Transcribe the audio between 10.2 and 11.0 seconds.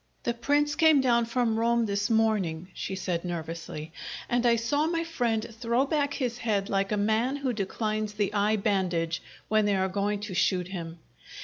to shoot him.